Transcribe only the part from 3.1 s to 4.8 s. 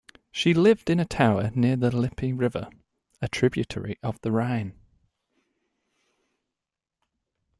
a tributary of the Rhine.